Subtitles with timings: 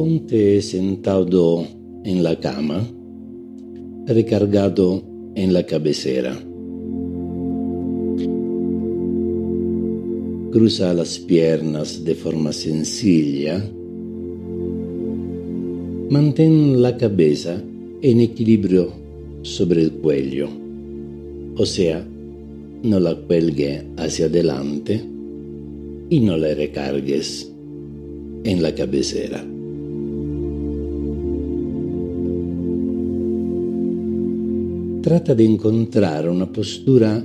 [0.00, 1.66] Ponte sentado
[2.04, 2.88] en la cama,
[4.06, 5.02] recargado
[5.34, 6.34] en la cabecera.
[10.52, 13.62] Cruza las piernas de forma sencilla.
[16.08, 17.62] Mantén la cabeza
[18.00, 18.92] en equilibrio
[19.42, 20.48] sobre el cuello,
[21.58, 22.02] o sea,
[22.84, 24.98] no la cuelgue hacia adelante
[26.08, 27.52] y no la recargues
[28.44, 29.44] en la cabecera.
[35.10, 37.20] Trata de encontrar una postura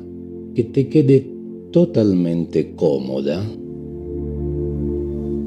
[0.55, 1.29] que te quede
[1.69, 3.45] totalmente cómoda,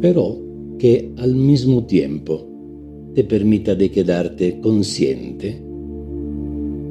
[0.00, 0.38] pero
[0.78, 2.46] que al mismo tiempo
[3.12, 5.60] te permita de quedarte consciente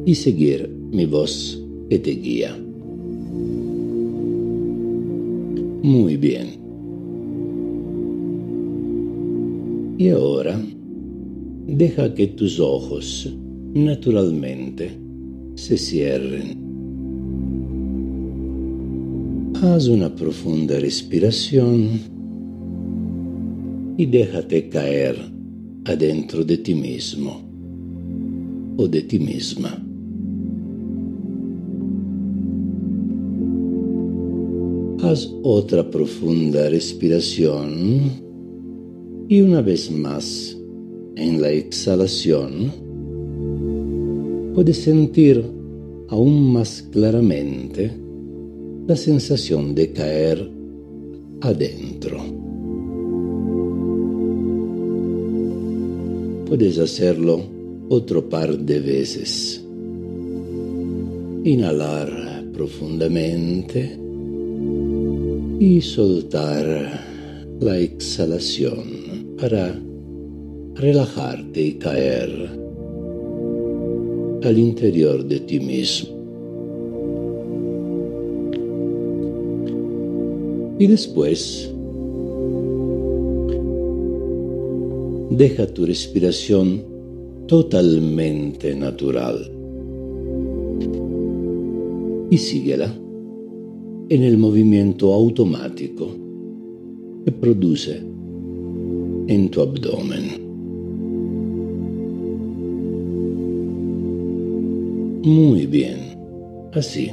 [0.05, 2.53] y seguir mi voz que te guía.
[5.82, 6.48] Muy bien.
[9.98, 10.61] Y ahora,
[11.67, 13.34] deja que tus ojos
[13.73, 15.07] naturalmente
[15.58, 16.55] se cierren.
[19.62, 22.00] Haz una profunda respiración
[23.98, 25.18] y déjate caer
[25.85, 27.41] adentro de ti mismo
[28.78, 29.84] o de ti misma.
[35.02, 38.12] Haz otra profunda respiración
[39.28, 40.55] y una vez más
[41.16, 42.87] en la exhalación
[44.58, 45.46] puedes sentir
[46.10, 47.91] aún más claramente
[48.88, 50.50] la sensación de caer
[51.41, 52.18] adentro.
[56.48, 57.44] Puedes hacerlo
[57.90, 59.63] otro par de veces.
[61.44, 63.96] Inhalar profundamente
[65.59, 67.00] y soltar
[67.59, 69.79] la exhalación para
[70.73, 72.66] relajarte y caer
[74.47, 76.16] al interior de ti mismo.
[80.80, 81.72] Y después,
[85.31, 86.84] deja tu respiración
[87.47, 89.52] totalmente natural
[92.29, 92.94] y síguela
[94.09, 96.09] en el movimiento automático
[97.25, 97.97] que produce
[99.28, 100.47] en tu abdomen.
[105.27, 106.15] Muy bien,
[106.71, 107.11] así.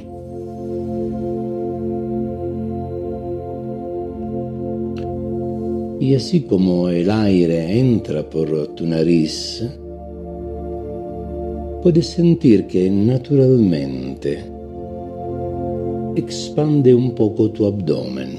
[5.98, 9.64] Y así como el aire entra por tu nariz,
[11.82, 14.44] puedes sentir que naturalmente
[16.14, 18.38] expande un poco tu abdomen.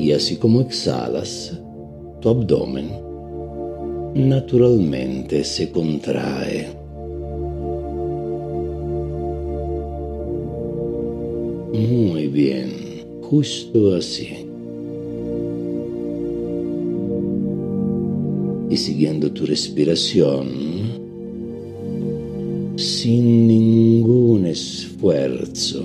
[0.00, 1.56] Y así como exhalas,
[2.20, 2.90] tu abdomen
[4.12, 6.85] naturalmente se contrae.
[11.76, 14.28] Muy bien, justo así.
[18.70, 20.48] Y siguiendo tu respiración,
[22.76, 25.84] sin ningún esfuerzo,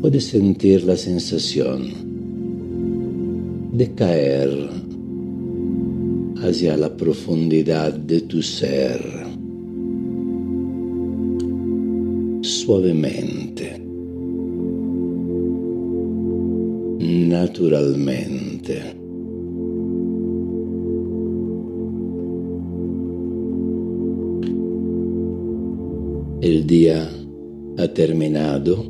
[0.00, 1.92] puedes sentir la sensación
[3.72, 4.70] de caer
[6.42, 9.29] hacia la profundidad de tu ser.
[12.70, 13.82] Suavemente,
[17.00, 18.80] naturalmente.
[26.42, 27.10] El día
[27.76, 28.84] ha terminado.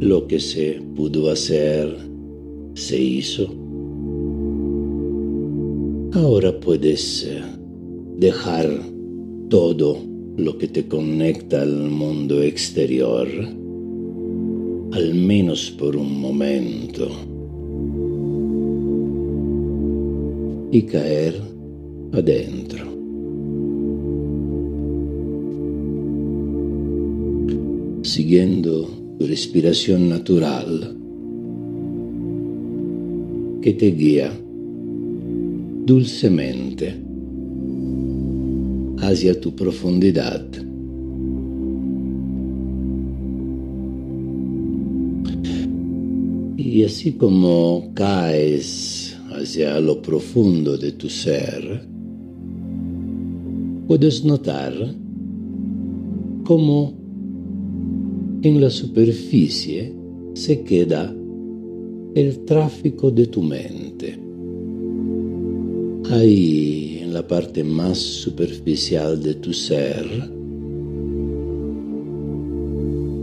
[0.00, 1.96] Lo que se pudo hacer
[2.74, 3.46] se hizo.
[6.12, 7.30] Ahora puedes
[8.18, 8.68] dejar
[9.48, 13.28] todo lo que te conecta al mundo exterior,
[14.92, 17.08] al menos por un momento,
[20.72, 21.40] y caer
[22.12, 22.84] adentro.
[28.02, 28.88] Siguiendo
[29.18, 30.96] tu respiración natural
[33.62, 34.32] que te guía
[35.86, 37.13] dulcemente
[38.98, 40.46] hacia tu profundidad.
[46.56, 51.86] Y así como caes hacia lo profundo de tu ser,
[53.86, 54.72] puedes notar
[56.44, 56.94] cómo
[58.42, 59.92] en la superficie
[60.34, 61.14] se queda
[62.14, 64.18] el tráfico de tu mente.
[66.10, 70.04] Ahí, la parte más superficial de tu ser,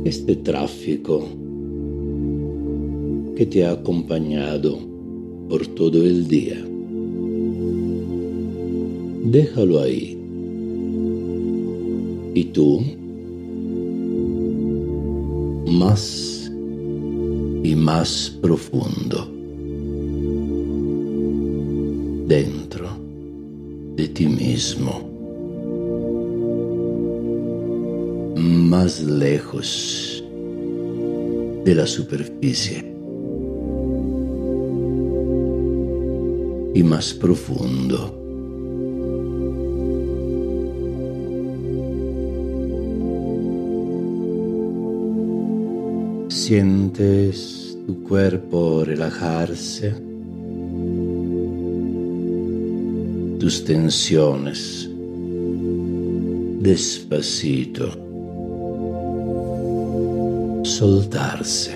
[0.05, 1.27] este tráfico
[3.35, 4.79] que te ha acompañado
[5.49, 6.65] por todo el día.
[9.25, 10.17] Déjalo ahí.
[12.33, 12.79] ¿Y tú?
[15.67, 16.49] Más
[17.61, 19.27] y más profundo.
[24.01, 24.93] De ti mismo.
[28.35, 30.23] Más lejos
[31.63, 32.79] de la superficie.
[36.73, 37.99] Y más profundo.
[46.29, 50.10] Sientes tu cuerpo relajarse,
[53.41, 54.87] tus tensiones
[56.59, 57.89] despacito
[60.61, 61.75] soltarse.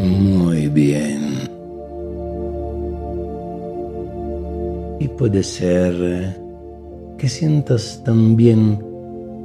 [0.00, 1.48] Muy bien.
[4.98, 6.36] Y puede ser
[7.16, 8.84] que sientas también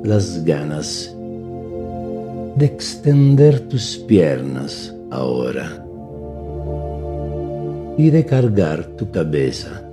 [0.03, 1.15] las ganas
[2.55, 5.86] de extender tus piernas ahora
[7.97, 9.83] y recargar tu cabeza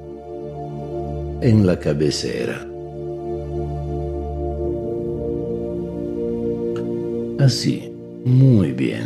[1.41, 2.67] en la cabecera.
[7.39, 7.91] Así,
[8.25, 9.05] muy bien.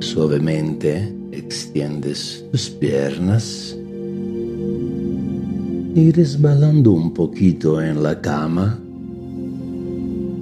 [0.00, 3.76] Suavemente extiendes tus piernas
[5.94, 8.78] y resbalando un poquito en la cama,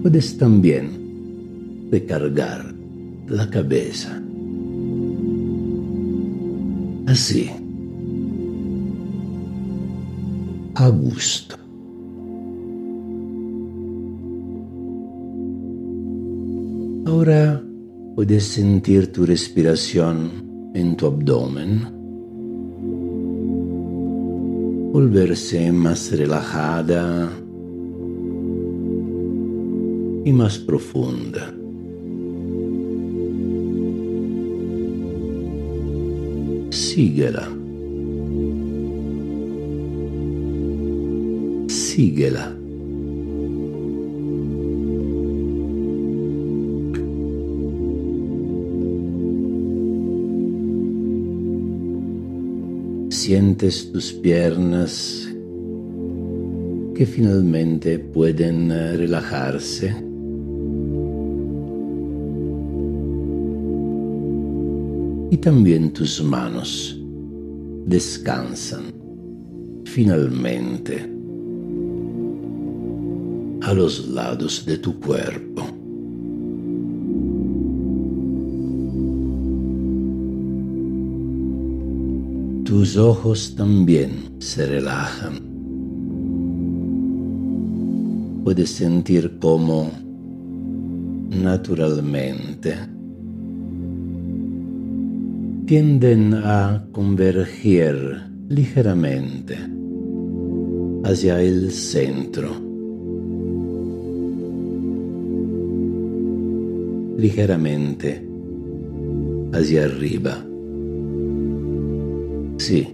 [0.02, 2.65] puedes también recargar
[3.28, 4.22] la cabeza.
[7.06, 7.50] Así,
[10.74, 11.56] a gusto.
[17.06, 17.62] Ahora
[18.14, 21.96] puedes sentir tu respiración en tu abdomen
[24.96, 27.30] volverse más relajada
[30.24, 31.55] y más profunda.
[36.96, 37.46] Síguela.
[41.68, 42.56] Síguela.
[53.10, 55.28] sientes tus piernas
[56.94, 60.15] que finalmente pueden eh, relajarse.
[65.30, 66.98] Y también tus manos
[67.86, 68.92] descansan
[69.84, 71.10] finalmente
[73.62, 75.76] a los lados de tu cuerpo.
[82.66, 85.40] tus ojos también se relajan.
[88.42, 89.90] Puedes sentir cómo
[91.30, 92.76] naturalmente
[95.66, 99.58] tienden a converger ligeramente
[101.02, 102.50] hacia el centro.
[107.18, 108.24] Ligeramente
[109.52, 110.46] hacia arriba.
[112.58, 112.86] Sí,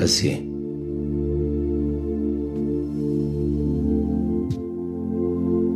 [0.00, 0.48] así.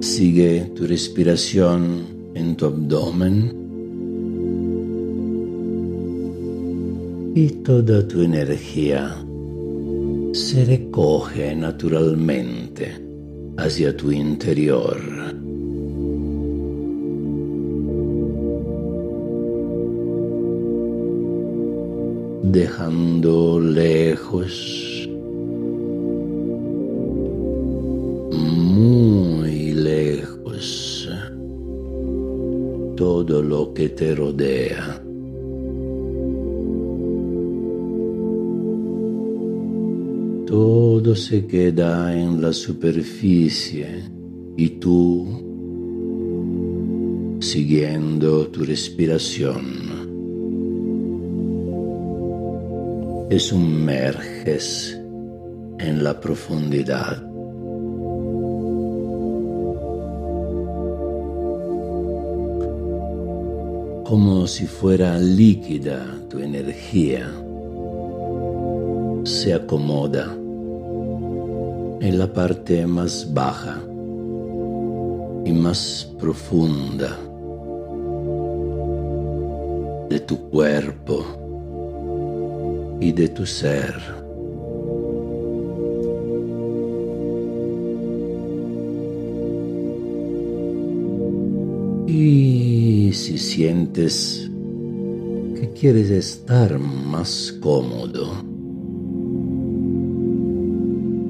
[0.00, 3.65] Sigue tu respiración en tu abdomen
[7.36, 9.14] y toda tu energía
[10.32, 12.98] se recoge naturalmente
[13.58, 14.96] hacia tu interior.
[22.42, 25.06] dejando lejos,
[28.32, 31.10] muy lejos,
[32.96, 35.05] todo lo que te rodea.
[41.06, 44.02] todo se queda en la superficie
[44.56, 45.24] y tú,
[47.38, 49.62] siguiendo tu respiración,
[53.30, 54.98] te sumerges
[55.78, 57.22] en la profundidad.
[64.08, 67.28] como si fuera líquida tu energía,
[69.24, 70.36] se acomoda
[72.06, 73.80] en la parte más baja
[75.44, 77.18] y más profunda
[80.08, 81.24] de tu cuerpo
[83.00, 83.94] y de tu ser.
[92.06, 94.48] Y si sientes
[95.56, 98.30] que quieres estar más cómodo,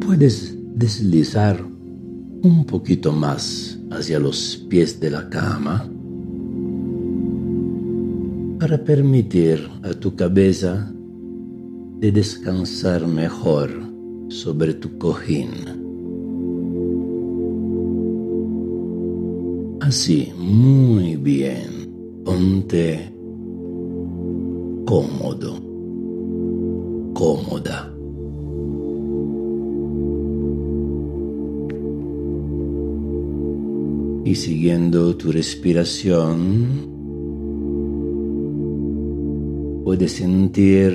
[0.06, 1.64] puedes deslizar
[2.42, 5.88] un poquito más hacia los pies de la cama
[8.60, 10.92] para permitir a tu cabeza
[11.98, 13.70] de descansar mejor
[14.28, 15.48] sobre tu cojín.
[19.80, 23.14] Así, muy bien, ponte
[24.84, 25.58] cómodo,
[27.14, 27.95] cómoda.
[34.26, 36.66] Y siguiendo tu respiración,
[39.84, 40.92] puedes sentir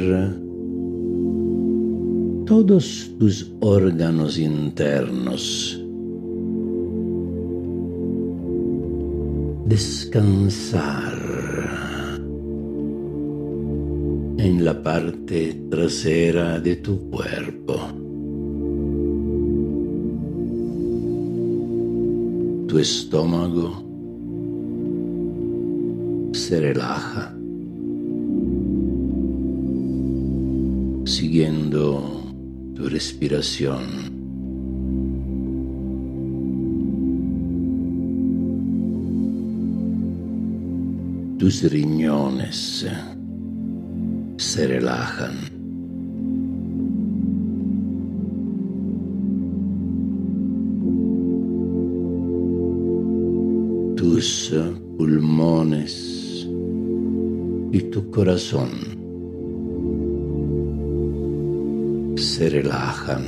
[2.46, 5.82] todos tus órganos internos
[9.66, 11.14] descansar
[14.40, 18.01] en la parte trasera de tu cuerpo.
[22.72, 23.84] Tu estómago
[26.32, 27.36] se relaja.
[31.04, 32.24] siguiendo
[32.74, 33.84] tu respiración.
[41.38, 42.88] Tus riñones
[44.38, 45.51] se relajan.
[54.22, 54.54] Tus
[55.00, 56.48] pulmones
[57.72, 58.70] y tu corazón
[62.18, 63.24] se relajan.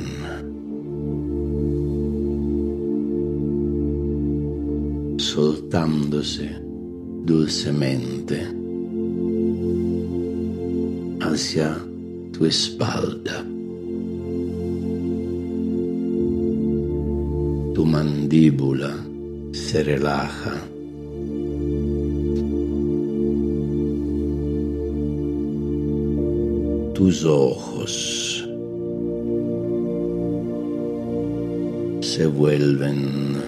[5.17, 6.51] soltándose
[7.25, 8.39] dulcemente
[11.21, 11.75] hacia
[12.33, 13.43] tu espalda.
[17.73, 18.93] Tu mandíbula
[19.53, 20.72] se relaja.
[27.03, 28.47] Tus ojos
[31.99, 33.43] se vuelven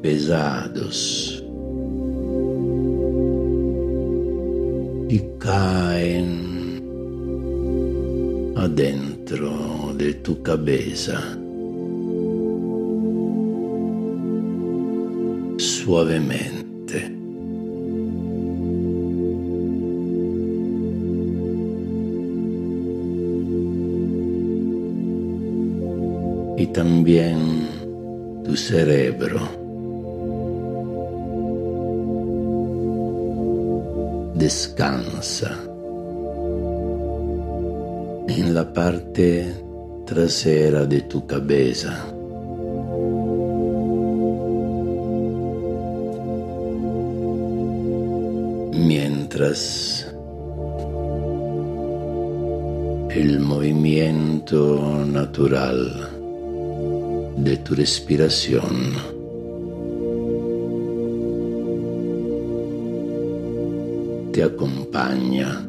[0.00, 1.44] pesados
[5.10, 6.82] y caen
[8.56, 11.20] adentro de tu cabeza
[15.58, 16.57] suavemente.
[26.78, 27.66] También
[28.44, 29.40] tu cerebro.
[34.36, 35.58] Descansa
[38.28, 39.52] en la parte
[40.06, 42.06] trasera de tu cabeza.
[48.72, 50.06] Mientras
[53.10, 56.17] el movimiento natural
[57.44, 58.94] de tu respiración.
[64.32, 65.64] Te acompaña.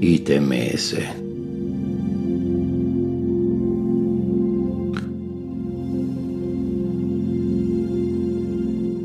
[0.00, 1.08] Y te mece.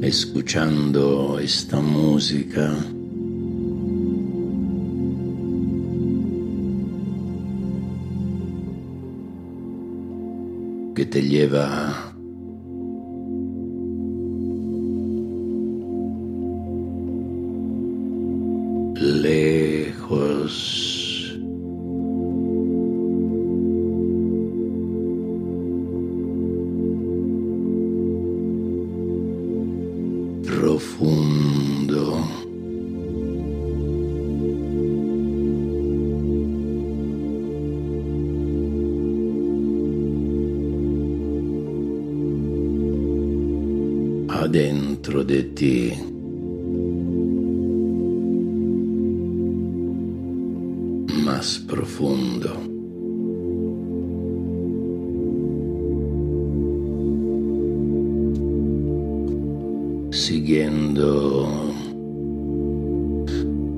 [0.01, 2.73] Escuchando esta música.
[10.99, 12.13] que te lleva
[18.99, 20.53] lejos.
[30.43, 31.99] Profundo.
[45.09, 45.93] Adentro de ti.
[51.25, 52.49] Más profundo.
[60.11, 61.47] Siguiendo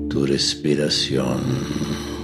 [0.08, 2.21] tu respiración.